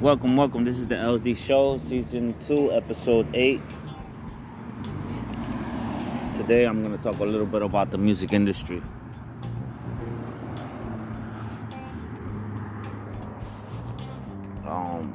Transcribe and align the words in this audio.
Welcome, 0.00 0.36
welcome. 0.36 0.62
This 0.64 0.78
is 0.78 0.86
the 0.86 0.94
LZ 0.94 1.36
Show, 1.36 1.78
Season 1.78 2.32
2, 2.46 2.72
Episode 2.72 3.26
8. 3.34 3.60
Today 6.34 6.64
I'm 6.64 6.84
going 6.84 6.96
to 6.96 7.02
talk 7.02 7.18
a 7.18 7.24
little 7.24 7.44
bit 7.44 7.62
about 7.62 7.90
the 7.90 7.98
music 7.98 8.32
industry. 8.32 8.80
Um, 14.64 15.10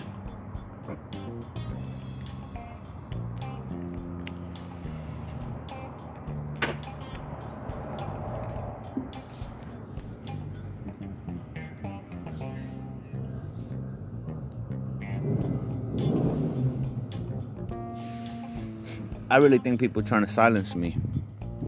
I 19.34 19.38
really 19.38 19.58
think 19.58 19.80
people 19.80 20.04
trying 20.04 20.23
to 20.23 20.32
silence 20.32 20.76
me 20.76 20.96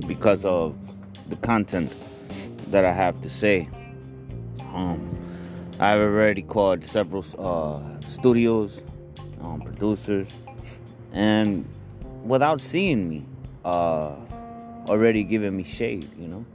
because 0.06 0.46
of 0.46 0.76
the 1.30 1.36
content 1.38 1.96
that 2.70 2.86
I 2.86 2.92
have 2.92 3.20
to 3.23 3.30
say. 3.30 3.68
Um, 4.72 5.18
I've 5.80 6.00
already 6.00 6.44
called 6.44 6.86
several 6.86 7.26
uh, 7.40 8.08
studios, 8.08 8.84
um, 9.42 9.62
producers, 9.62 10.28
and 11.12 11.68
without 12.23 12.62
seeing 12.62 13.09
me, 13.09 13.26
uh, 13.66 14.14
already 14.88 15.23
giving 15.23 15.58
me 15.58 15.64
shade, 15.64 16.08
you 16.20 16.28
know. 16.28 16.45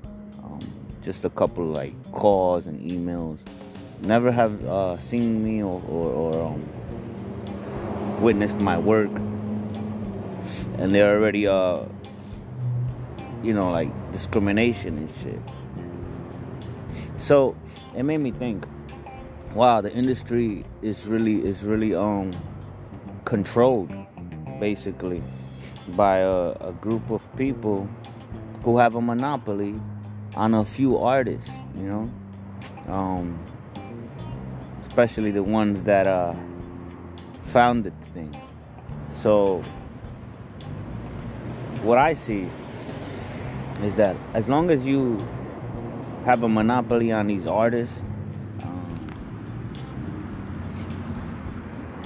Um, 0.45 0.61
just 1.03 1.25
a 1.25 1.31
couple 1.31 1.65
like 1.65 1.93
calls 2.13 2.69
and 2.69 2.89
emails. 2.89 3.41
Never 4.03 4.31
have 4.31 4.65
uh, 4.65 4.97
seen 4.99 5.43
me 5.43 5.61
or, 5.61 5.83
or, 5.89 6.13
or 6.13 6.47
um, 6.47 8.23
witnessed 8.23 8.61
my 8.61 8.79
work, 8.79 9.11
and 10.81 10.93
they're 10.95 11.15
already, 11.17 11.47
uh, 11.47 11.85
you 13.43 13.55
know, 13.55 13.71
like 13.71 13.91
discrimination 14.11 14.99
and 14.99 15.11
shit. 15.11 15.41
So 17.17 17.57
it 17.95 18.03
made 18.03 18.19
me 18.19 18.33
think 18.33 18.65
wow, 19.55 19.81
the 19.81 19.93
industry 19.93 20.65
is 20.83 21.07
really 21.07 21.45
is 21.45 21.65
really 21.65 21.95
um 21.95 22.33
controlled 23.25 23.91
basically 24.59 25.23
by 25.97 26.19
a, 26.19 26.51
a 26.61 26.73
group 26.81 27.11
of 27.11 27.25
people 27.37 27.89
who 28.63 28.79
have 28.79 28.95
a 28.95 29.01
monopoly 29.01 29.75
on 30.37 30.55
a 30.55 30.65
few 30.65 30.99
artists, 30.99 31.51
you 31.77 31.83
know, 31.83 32.11
um, 32.93 33.39
especially 34.81 35.31
the 35.31 35.43
ones 35.43 35.85
that 35.85 36.07
uh, 36.07 36.35
founded 37.43 37.99
the 38.01 38.07
thing. 38.07 38.43
So, 39.11 39.65
what 41.83 41.99
I 41.99 42.13
see 42.13 42.49
is 43.83 43.95
that 43.95 44.17
as 44.35 44.49
long 44.49 44.71
as 44.71 44.85
you 44.85 45.19
have 46.25 46.43
a 46.43 46.49
monopoly 46.49 47.13
on 47.13 47.27
these 47.27 47.47
artists, 47.47 48.03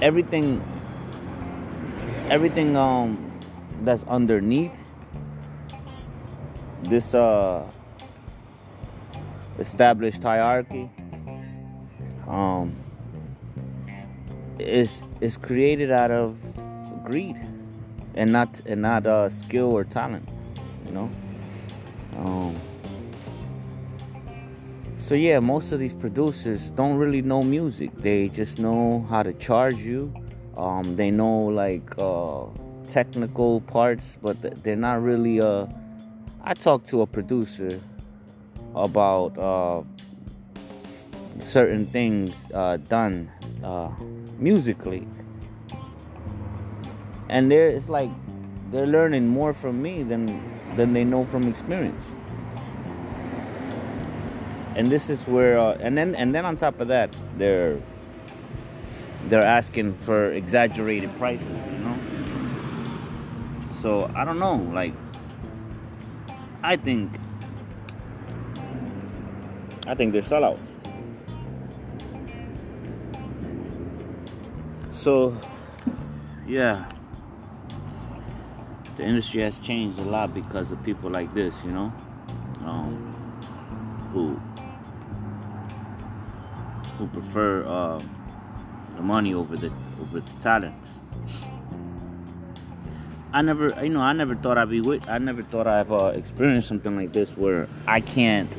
everything 0.01 0.61
everything 2.29 2.75
um 2.75 3.31
that's 3.83 4.03
underneath 4.05 4.75
this 6.83 7.13
uh 7.13 7.63
established 9.59 10.21
hierarchy 10.21 10.89
um 12.27 12.75
is 14.59 15.03
is 15.21 15.37
created 15.37 15.91
out 15.91 16.11
of 16.11 16.35
greed 17.03 17.37
and 18.15 18.31
not 18.31 18.61
and 18.65 18.81
not 18.81 19.05
uh 19.05 19.29
skill 19.29 19.71
or 19.71 19.83
talent 19.83 20.27
you 20.85 20.91
know 20.91 21.09
um 22.17 22.55
so 25.05 25.13
yeah, 25.13 25.39
most 25.39 25.71
of 25.71 25.79
these 25.79 25.93
producers 25.93 26.71
don't 26.71 26.97
really 26.97 27.21
know 27.21 27.43
music. 27.43 27.95
They 27.95 28.27
just 28.27 28.57
know 28.57 29.05
how 29.07 29.21
to 29.21 29.33
charge 29.33 29.77
you. 29.77 30.11
Um, 30.57 30.95
they 30.95 31.11
know 31.11 31.41
like 31.41 31.93
uh, 31.99 32.45
technical 32.89 33.61
parts, 33.61 34.17
but 34.19 34.63
they're 34.63 34.75
not 34.75 35.03
really. 35.03 35.39
Uh, 35.39 35.67
I 36.43 36.55
talked 36.55 36.87
to 36.87 37.03
a 37.03 37.05
producer 37.05 37.79
about 38.73 39.37
uh, 39.37 39.83
certain 41.37 41.85
things 41.85 42.47
uh, 42.51 42.77
done 42.77 43.29
uh, 43.63 43.91
musically, 44.39 45.07
and 47.29 47.51
there 47.51 47.67
it's 47.67 47.89
like 47.89 48.09
they're 48.71 48.85
learning 48.85 49.27
more 49.27 49.53
from 49.53 49.81
me 49.81 50.03
than 50.03 50.41
than 50.75 50.93
they 50.93 51.03
know 51.03 51.25
from 51.25 51.47
experience. 51.47 52.13
And 54.75 54.91
this 54.91 55.09
is 55.09 55.21
where 55.23 55.57
uh, 55.57 55.77
and 55.79 55.97
then 55.97 56.15
and 56.15 56.35
then 56.35 56.45
on 56.45 56.57
top 56.57 56.79
of 56.81 56.87
that 56.89 57.15
they're 57.37 57.79
they're 59.29 59.43
asking 59.43 59.95
for 59.97 60.31
exaggerated 60.33 61.15
prices 61.17 61.47
you 61.47 61.77
know? 61.79 61.97
So 63.81 64.11
i 64.15 64.25
don't 64.25 64.39
know 64.39 64.57
like 64.73 64.93
i 66.63 66.75
think 66.75 67.11
i 69.87 69.95
think 69.95 70.13
they're 70.13 70.21
sellouts. 70.21 70.59
So 74.93 75.35
yeah 76.47 76.85
the 78.97 79.03
industry 79.03 79.41
has 79.41 79.59
changed 79.59 79.99
a 79.99 80.03
lot 80.03 80.33
because 80.33 80.71
of 80.71 80.81
people 80.83 81.09
like 81.09 81.33
this 81.33 81.55
you 81.63 81.71
know 81.71 81.93
um, 82.65 82.95
who 84.13 84.39
who 86.97 87.07
prefer 87.07 87.65
uh, 87.65 87.99
the 88.95 89.01
money 89.01 89.33
over 89.33 89.57
the 89.57 89.71
over 90.01 90.19
the 90.19 90.31
talent. 90.39 90.75
I 93.33 93.41
never, 93.41 93.75
you 93.83 93.89
know, 93.89 93.99
I 93.99 94.13
never 94.13 94.33
thought 94.33 94.57
I'd 94.57 94.69
be 94.69 94.79
with. 94.79 95.09
I 95.09 95.17
never 95.17 95.41
thought 95.41 95.67
I've 95.67 95.91
uh, 95.91 96.13
experienced 96.15 96.69
something 96.69 96.95
like 96.95 97.11
this 97.11 97.35
where 97.35 97.67
I 97.85 97.99
can't, 97.99 98.57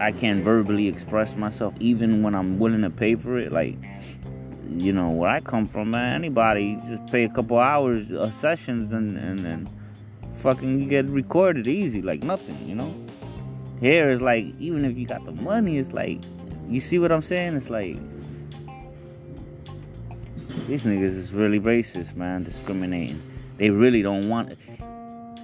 I 0.00 0.10
can't 0.10 0.42
verbally 0.42 0.88
express 0.88 1.36
myself 1.36 1.74
even 1.80 2.22
when 2.22 2.34
I'm 2.34 2.58
willing 2.58 2.80
to 2.80 2.88
pay 2.88 3.14
for 3.14 3.38
it. 3.38 3.52
Like, 3.52 3.76
you 4.70 4.92
know, 4.92 5.10
where 5.10 5.30
I 5.30 5.40
come 5.40 5.66
from, 5.66 5.90
man, 5.90 6.14
anybody 6.14 6.78
just 6.88 7.06
pay 7.12 7.24
a 7.24 7.28
couple 7.28 7.58
hours 7.58 8.10
of 8.12 8.32
sessions 8.34 8.92
and 8.92 9.16
and 9.16 9.40
and 9.46 9.68
fucking 10.34 10.88
get 10.88 11.06
recorded 11.06 11.66
easy, 11.66 12.02
like 12.02 12.22
nothing, 12.22 12.56
you 12.68 12.74
know. 12.74 12.94
Here 13.80 14.10
is 14.10 14.22
like 14.22 14.46
even 14.58 14.84
if 14.84 14.96
you 14.96 15.06
got 15.06 15.24
the 15.24 15.32
money, 15.32 15.78
it's 15.78 15.92
like 15.92 16.20
you 16.68 16.80
see 16.80 16.98
what 16.98 17.12
I'm 17.12 17.22
saying? 17.22 17.56
It's 17.56 17.70
like 17.70 17.96
these 20.66 20.84
niggas 20.84 21.16
is 21.16 21.32
really 21.32 21.60
racist, 21.60 22.16
man, 22.16 22.42
discriminating. 22.42 23.22
They 23.56 23.70
really 23.70 24.02
don't 24.02 24.28
want 24.28 24.50
it. 24.52 24.58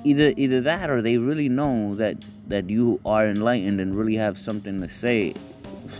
either 0.05 0.33
either 0.37 0.61
that 0.63 0.91
or 0.91 1.01
they 1.03 1.19
really 1.19 1.49
know 1.49 1.95
that 1.95 2.17
that 2.49 2.69
you 2.69 3.01
are 3.07 3.27
enlightened 3.27 3.81
and 3.81 3.95
really 3.95 4.17
have 4.17 4.37
something 4.37 4.81
to 4.81 4.89
say, 4.89 5.35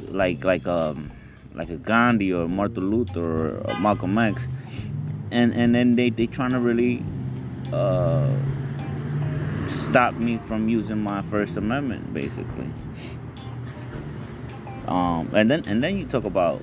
like 0.09 0.45
like 0.45 0.67
um 0.67 1.11
like 1.55 1.69
a 1.69 1.77
Gandhi 1.77 2.33
or 2.33 2.49
Martin 2.49 2.91
Luther 2.91 3.59
or 3.59 3.81
Malcolm 3.81 4.19
X, 4.19 4.49
and 5.31 5.53
and 5.55 5.75
then 5.75 5.97
they 5.97 6.11
they 6.11 6.27
trying 6.27 6.51
to 6.51 6.61
really 6.61 7.03
uh, 7.73 8.29
stop 9.69 10.15
me 10.15 10.39
from 10.39 10.69
using 10.69 10.99
my 10.99 11.23
First 11.23 11.57
Amendment, 11.57 12.13
basically. 12.13 12.71
Um, 14.87 15.31
and 15.33 15.49
then 15.49 15.65
and 15.67 15.83
then 15.83 15.99
you 15.99 16.07
talk 16.07 16.25
about 16.25 16.63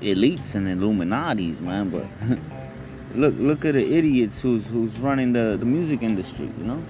elites 0.00 0.54
and 0.54 0.68
Illuminati's, 0.68 1.60
man. 1.60 1.90
But 1.90 2.06
look 3.14 3.34
look 3.38 3.64
at 3.64 3.74
the 3.74 3.94
idiots 3.94 4.40
who's 4.40 4.66
who's 4.66 4.98
running 4.98 5.32
the, 5.32 5.56
the 5.58 5.66
music 5.66 6.02
industry, 6.02 6.50
you 6.58 6.64
know. 6.64 6.82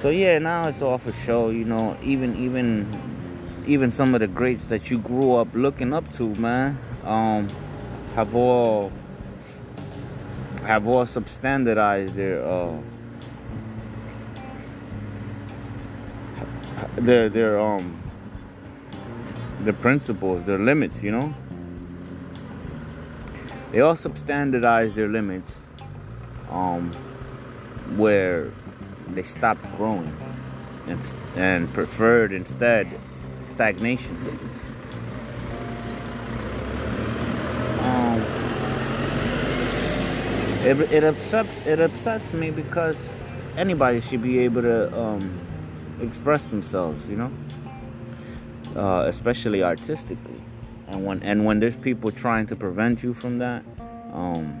So 0.00 0.08
yeah, 0.08 0.38
now 0.38 0.66
it's 0.66 0.80
off 0.80 1.06
a 1.06 1.12
show, 1.12 1.50
you 1.50 1.66
know. 1.66 1.94
Even 2.02 2.34
even 2.34 2.88
even 3.66 3.90
some 3.90 4.14
of 4.14 4.22
the 4.22 4.28
greats 4.28 4.64
that 4.72 4.90
you 4.90 4.96
grew 4.96 5.34
up 5.34 5.48
looking 5.52 5.92
up 5.92 6.10
to, 6.14 6.34
man, 6.36 6.78
um, 7.04 7.50
have 8.14 8.34
all 8.34 8.90
have 10.64 10.86
all 10.86 11.04
substandardized 11.04 12.14
their 12.14 12.42
uh, 12.42 12.80
their 16.94 17.28
their 17.28 17.60
um 17.60 18.02
their 19.60 19.74
principles, 19.74 20.46
their 20.46 20.58
limits, 20.58 21.02
you 21.02 21.10
know. 21.10 21.34
They 23.70 23.80
all 23.80 23.96
substandardize 23.96 24.94
their 24.94 25.08
limits 25.08 25.58
um, 26.48 26.90
where 27.98 28.50
they 29.08 29.22
stopped 29.22 29.64
growing 29.76 30.16
and, 30.86 31.14
and 31.36 31.72
preferred 31.72 32.32
instead 32.32 32.88
stagnation. 33.40 34.16
Um, 37.80 38.20
it, 40.64 40.80
it 40.92 41.04
upsets 41.04 41.66
it 41.66 41.80
upsets 41.80 42.32
me 42.32 42.50
because 42.50 43.08
anybody 43.56 44.00
should 44.00 44.22
be 44.22 44.38
able 44.40 44.62
to 44.62 44.98
um, 44.98 45.40
express 46.00 46.46
themselves, 46.46 47.06
you 47.08 47.16
know, 47.16 47.32
uh, 48.76 49.04
especially 49.06 49.62
artistically. 49.62 50.40
And 50.88 51.04
when 51.04 51.22
and 51.22 51.44
when 51.44 51.60
there's 51.60 51.76
people 51.76 52.10
trying 52.10 52.46
to 52.46 52.56
prevent 52.56 53.02
you 53.02 53.14
from 53.14 53.38
that, 53.38 53.64
um, 54.12 54.60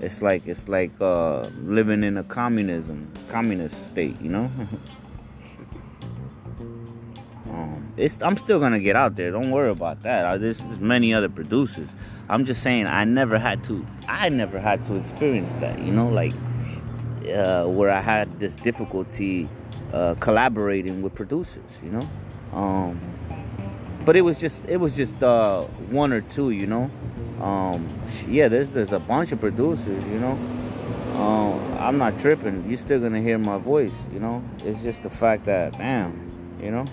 it's 0.00 0.22
like 0.22 0.46
it's 0.46 0.68
like 0.68 0.92
uh, 1.00 1.48
living 1.62 2.02
in 2.02 2.16
a 2.16 2.24
communism 2.24 3.10
communist 3.28 3.88
state, 3.88 4.20
you 4.20 4.28
know. 4.28 4.50
um, 7.50 7.92
it's 7.96 8.18
I'm 8.22 8.36
still 8.36 8.58
gonna 8.58 8.80
get 8.80 8.96
out 8.96 9.16
there. 9.16 9.30
Don't 9.30 9.50
worry 9.50 9.70
about 9.70 10.02
that. 10.02 10.40
There's, 10.40 10.58
there's 10.58 10.80
many 10.80 11.14
other 11.14 11.28
producers. 11.28 11.88
I'm 12.28 12.44
just 12.44 12.62
saying 12.62 12.86
I 12.86 13.04
never 13.04 13.38
had 13.38 13.64
to. 13.64 13.86
I 14.08 14.28
never 14.28 14.58
had 14.58 14.84
to 14.84 14.96
experience 14.96 15.54
that. 15.54 15.78
You 15.78 15.92
know, 15.92 16.08
like 16.08 16.34
uh, 17.34 17.66
where 17.66 17.90
I 17.90 18.00
had 18.00 18.38
this 18.38 18.56
difficulty 18.56 19.48
uh, 19.92 20.14
collaborating 20.20 21.02
with 21.02 21.14
producers. 21.14 21.80
You 21.82 21.90
know. 21.90 22.08
Um, 22.52 23.00
but 24.06 24.16
it 24.16 24.22
was 24.22 24.40
just 24.40 24.64
it 24.66 24.78
was 24.78 24.96
just 24.96 25.22
uh, 25.22 25.64
one 25.90 26.14
or 26.14 26.22
two. 26.22 26.50
You 26.50 26.66
know 26.66 26.90
um, 27.40 28.00
yeah, 28.28 28.48
there's 28.48 28.72
there's 28.72 28.92
a 28.92 28.98
bunch 28.98 29.32
of 29.32 29.40
producers, 29.40 30.02
you 30.04 30.18
know. 30.18 30.38
Um, 31.20 31.78
I'm 31.78 31.98
not 31.98 32.18
tripping. 32.18 32.66
You're 32.66 32.78
still 32.78 33.00
gonna 33.00 33.20
hear 33.20 33.38
my 33.38 33.58
voice, 33.58 33.94
you 34.12 34.20
know. 34.20 34.42
It's 34.64 34.82
just 34.82 35.02
the 35.02 35.10
fact 35.10 35.44
that, 35.44 35.72
damn, 35.72 36.30
you 36.62 36.70
know, 36.70 36.84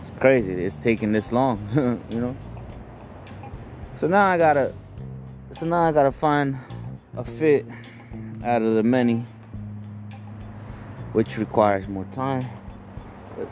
it's 0.00 0.10
crazy. 0.18 0.52
It's 0.52 0.76
taking 0.82 1.12
this 1.12 1.32
long, 1.32 1.58
you 2.10 2.20
know. 2.20 2.36
So 3.94 4.06
now 4.06 4.26
I 4.26 4.38
gotta, 4.38 4.72
so 5.50 5.66
now 5.66 5.82
I 5.82 5.92
gotta 5.92 6.12
find 6.12 6.56
a 7.16 7.24
fit 7.24 7.66
out 8.44 8.62
of 8.62 8.74
the 8.74 8.84
many, 8.84 9.24
which 11.12 11.38
requires 11.38 11.88
more 11.88 12.06
time. 12.12 12.46
But 13.36 13.48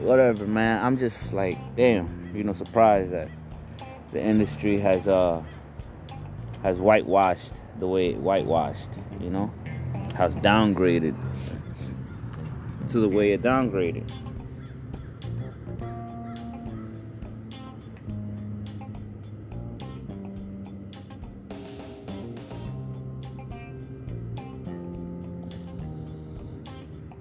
whatever, 0.00 0.46
man. 0.46 0.84
I'm 0.84 0.96
just 0.96 1.32
like, 1.32 1.58
damn, 1.74 2.32
you 2.34 2.44
know, 2.44 2.52
surprised 2.52 3.12
that 3.12 3.28
the 4.12 4.22
industry 4.22 4.78
has 4.78 5.08
uh 5.08 5.42
has 6.62 6.80
whitewashed 6.80 7.54
the 7.78 7.86
way 7.86 8.10
it 8.10 8.18
whitewashed, 8.18 8.90
you 9.20 9.30
know, 9.30 9.52
has 10.14 10.34
downgraded 10.36 11.14
to 12.88 13.00
the 13.00 13.08
way 13.08 13.32
it 13.32 13.42
downgraded. 13.42 14.10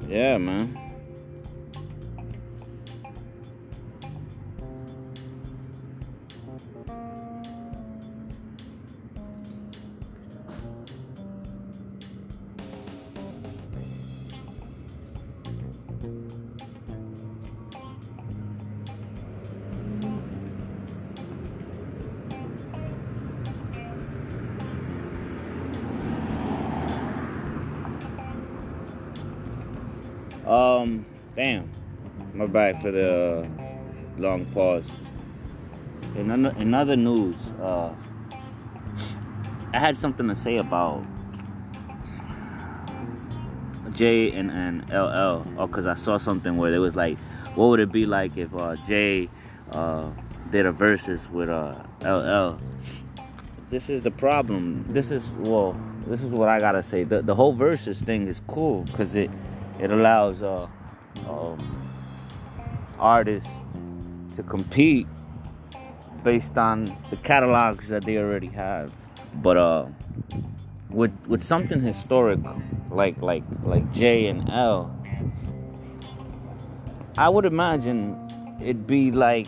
Yeah, 0.08 0.38
man. 0.38 0.85
Um, 30.46 31.06
damn. 31.36 31.70
My 32.34 32.46
bad 32.46 32.82
for 32.82 32.92
the 32.92 33.48
uh, 33.48 34.20
long 34.20 34.46
pause. 34.48 34.84
In, 36.16 36.32
in 36.32 36.74
other 36.74 36.96
news, 36.96 37.36
uh, 37.62 37.94
I 39.74 39.80
had 39.80 39.98
something 39.98 40.28
to 40.28 40.36
say 40.36 40.58
about 40.58 41.04
Jay 43.94 44.32
and, 44.32 44.52
and 44.52 44.88
LL. 44.90 45.44
Oh, 45.58 45.68
because 45.68 45.88
I 45.88 45.96
saw 45.96 46.18
something 46.18 46.58
where 46.58 46.74
it 46.74 46.80
was 46.80 46.96
like, 46.96 47.18
what 47.56 47.68
would 47.68 47.80
it 47.80 47.92
be 47.92 48.06
like 48.06 48.38
if 48.38 48.54
uh, 48.56 48.76
Jay 48.88 49.30
uh, 49.72 50.10
did 50.52 50.66
a 50.66 50.72
Verzuz 50.72 51.30
with 51.32 51.50
uh, 51.50 51.74
LL? 52.02 52.58
This 53.70 53.90
is 53.90 54.02
the 54.02 54.12
problem. 54.12 54.86
This 54.90 55.12
is, 55.12 55.28
well, 55.40 55.76
this 56.08 56.22
is 56.22 56.32
what 56.32 56.50
I 56.50 56.60
gotta 56.60 56.84
say. 56.84 57.04
The, 57.04 57.22
the 57.22 57.34
whole 57.34 57.56
Verzuz 57.56 58.04
thing 58.04 58.28
is 58.28 58.42
cool 58.48 58.84
because 58.84 59.16
it 59.16 59.32
it 59.80 59.92
allows 59.92 60.42
uh, 60.44 60.68
um, 61.28 61.82
artists 63.00 63.50
to 64.36 64.44
compete 64.44 65.08
based 66.24 66.58
on 66.58 66.96
the 67.10 67.18
catalogs 67.18 67.88
that 67.90 68.04
they 68.04 68.18
already 68.18 68.48
have. 68.48 68.94
But 69.36 69.58
uh, 69.58 69.86
with 70.90 71.12
with 71.28 71.44
something 71.44 71.82
historic 71.82 72.40
like 72.90 73.22
like 73.22 73.44
like 73.64 73.92
Jay 73.92 74.28
and 74.28 74.50
L, 74.50 74.96
I 77.18 77.30
would 77.30 77.46
imagine 77.46 78.18
it'd 78.62 78.88
be 78.88 79.12
like 79.12 79.48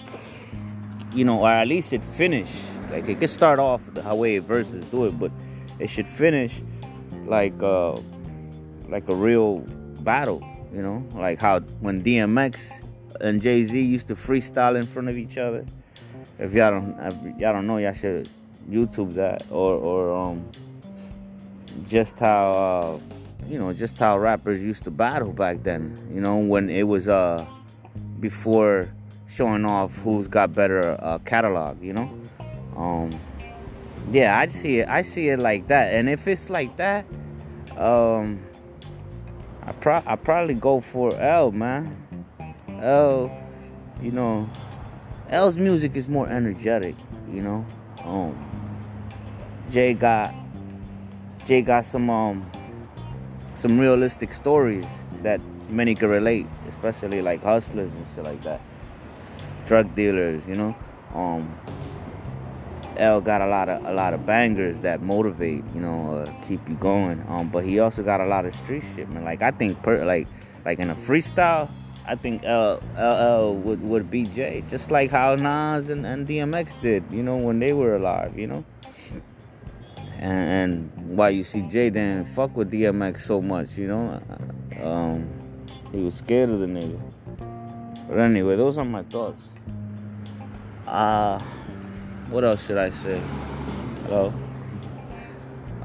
you 1.14 1.24
know, 1.24 1.42
or 1.42 1.50
at 1.50 1.68
least 1.68 1.94
it 1.94 2.04
finish 2.04 2.54
like 2.92 3.08
it 3.08 3.20
could 3.20 3.30
start 3.30 3.60
off 3.60 3.82
the 3.94 4.16
way 4.16 4.38
verses 4.40 4.84
do 4.86 5.06
it, 5.06 5.20
but 5.20 5.32
it 5.80 5.90
should 5.90 6.08
finish 6.08 6.62
like 7.26 7.54
uh 7.62 7.98
like 8.90 9.08
a 9.10 9.16
real 9.16 9.66
battle, 10.08 10.42
you 10.74 10.82
know, 10.82 11.06
like 11.16 11.38
how 11.38 11.60
when 11.82 12.02
DMX 12.02 12.82
and 13.20 13.42
Jay 13.42 13.66
Z 13.66 13.78
used 13.78 14.08
to 14.08 14.16
freestyle 14.16 14.80
in 14.80 14.88
front 14.88 15.10
of 15.10 15.18
each 15.18 15.38
other. 15.38 15.66
If 16.40 16.54
y'all 16.54 16.72
don't, 16.72 16.98
if 17.02 17.38
y'all 17.38 17.52
don't 17.52 17.68
know, 17.68 17.78
y'all 17.78 17.92
should 17.92 18.30
YouTube 18.72 19.14
that, 19.16 19.44
or 19.52 19.74
or 19.74 20.16
um, 20.16 20.50
just 21.86 22.18
how 22.20 22.52
uh, 22.52 23.00
you 23.50 23.60
know, 23.60 23.74
just 23.74 23.98
how 24.00 24.18
rappers 24.18 24.62
used 24.62 24.86
to 24.86 24.92
battle 24.92 25.34
back 25.34 25.64
then. 25.64 25.98
You 26.14 26.22
know, 26.22 26.38
when 26.38 26.70
it 26.70 26.84
was 26.84 27.10
uh 27.10 27.46
before 28.22 28.90
showing 29.28 29.66
off 29.66 29.94
who's 29.98 30.28
got 30.28 30.54
better 30.54 30.98
uh, 31.02 31.18
catalog. 31.26 31.82
You 31.84 31.94
know, 31.94 32.10
um, 32.78 33.10
yeah, 34.10 34.40
I 34.40 34.48
see 34.48 34.80
it. 34.80 34.88
I 34.88 35.02
see 35.02 35.28
it 35.28 35.40
like 35.40 35.68
that, 35.68 35.94
and 35.96 36.10
if 36.10 36.30
it's 36.30 36.50
like 36.50 36.78
that, 36.78 37.06
um, 37.76 38.40
I 39.68 39.74
pro 39.74 40.02
I 40.08 40.16
probably 40.16 40.54
go 40.54 40.80
for 40.80 41.14
L, 41.16 41.52
man. 41.52 42.26
L, 42.82 43.30
you 44.02 44.12
know, 44.12 44.50
L's 45.30 45.58
music 45.58 45.98
is 45.98 46.08
more 46.08 46.30
energetic, 46.30 46.96
you 47.30 47.42
know. 47.42 47.66
Um, 48.06 48.34
Jay 49.70 49.94
got 49.94 50.34
Jay 51.46 51.62
got 51.62 51.84
some 51.84 52.10
um 52.10 52.50
some 53.56 53.78
realistic 53.78 54.34
stories 54.34 54.86
that 55.22 55.42
many 55.68 55.96
can 55.96 56.08
relate, 56.10 56.48
especially 56.70 57.22
like 57.22 57.44
hustlers 57.44 57.92
and 57.92 58.06
shit 58.16 58.24
like 58.24 58.42
that, 58.44 58.62
drug 59.66 59.94
dealers, 59.96 60.48
you 60.48 60.56
know. 60.56 60.76
Um, 61.14 61.54
L 63.00 63.22
got 63.22 63.42
a 63.42 63.48
lot 63.48 63.70
of 63.70 63.86
a 63.86 63.94
lot 63.94 64.14
of 64.14 64.26
bangers 64.26 64.82
that 64.82 65.02
motivate, 65.02 65.64
you 65.74 65.82
know, 65.82 66.18
uh, 66.18 66.42
keep 66.42 66.68
you 66.68 66.76
going. 66.76 67.24
Um, 67.28 67.50
but 67.50 67.64
he 67.64 67.80
also 67.80 68.04
got 68.04 68.22
a 68.22 68.26
lot 68.26 68.46
of 68.46 68.54
street 68.54 68.84
shit, 68.96 69.10
man. 69.10 69.24
Like 69.24 69.42
I 69.42 69.52
think, 69.52 69.82
per, 69.82 70.04
like 70.06 70.28
like 70.66 70.80
in 70.80 70.90
a 70.90 70.96
freestyle, 70.96 71.70
I 72.06 72.16
think 72.16 72.44
L 72.44 72.82
LL 72.98 73.54
would 73.56 73.82
would 73.82 74.10
be 74.10 74.24
Jay, 74.24 74.64
just 74.68 74.92
like 74.92 75.12
how 75.12 75.36
Nas 75.36 75.90
and, 75.90 76.06
and 76.06 76.28
DMX 76.28 76.80
did, 76.80 77.04
you 77.12 77.24
know, 77.24 77.38
when 77.38 77.60
they 77.60 77.74
were 77.74 77.96
alive, 77.96 78.38
you 78.38 78.48
know. 78.48 78.66
And, 80.20 80.90
and 80.98 81.10
why 81.18 81.30
you 81.30 81.44
see 81.44 81.62
Jay 81.62 81.90
then 81.90 82.26
fuck 82.26 82.56
with 82.56 82.72
DMX 82.72 83.20
so 83.20 83.40
much, 83.40 83.78
you 83.78 83.88
know? 83.88 84.20
Um, 84.82 85.30
he 85.92 86.00
was 86.00 86.16
scared 86.16 86.50
of 86.50 86.60
the 86.60 86.66
nigga. 86.66 87.00
But 88.08 88.20
anyway, 88.20 88.56
those 88.56 88.78
are 88.78 88.86
my 88.86 89.04
thoughts. 89.04 89.50
Uh 90.88 91.40
what 92.30 92.44
else 92.44 92.66
should 92.66 92.78
I 92.78 92.90
say? 92.92 93.22
Hello. 94.04 94.34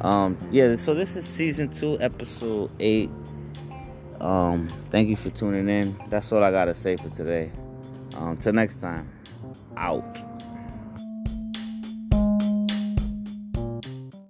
Um, 0.01 0.37
yeah, 0.51 0.75
so 0.77 0.95
this 0.95 1.15
is 1.17 1.27
season 1.27 1.69
two, 1.69 2.01
episode 2.01 2.71
eight. 2.81 3.11
Um, 4.21 4.69
thank 4.91 5.09
you 5.09 5.17
for 5.17 5.31
tuning 5.31 5.69
in. 5.69 5.97
That's 6.09 6.33
all 6.33 6.43
I 6.43 6.51
gotta 6.51 6.75
say 6.75 6.97
for 6.97 7.09
today. 7.09 7.53
Um, 8.15 8.37
till 8.37 8.53
next 8.53 8.81
time, 8.81 9.09
out. 9.77 10.19